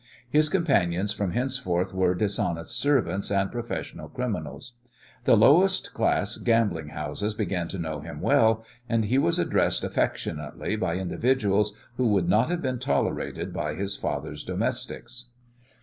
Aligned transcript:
His 0.31 0.49
companions 0.49 1.13
from 1.13 1.33
henceforth 1.33 1.93
were 1.93 2.15
dishonest 2.15 2.75
servants 2.75 3.29
and 3.29 3.51
professional 3.51 4.09
criminals. 4.09 4.73
The 5.25 5.37
lowest 5.37 5.93
class 5.93 6.37
gambling 6.37 6.87
houses 6.87 7.35
began 7.35 7.67
to 7.67 7.77
know 7.77 7.99
him 7.99 8.19
well, 8.19 8.65
and 8.89 9.05
he 9.05 9.19
was 9.19 9.37
addressed 9.37 9.83
affectionately 9.83 10.75
by 10.75 10.95
individuals 10.95 11.77
who 11.97 12.07
would 12.07 12.27
not 12.27 12.49
have 12.49 12.63
been 12.63 12.79
tolerated 12.79 13.53
by 13.53 13.75
his 13.75 13.95
father's 13.95 14.43
domestics. 14.43 15.27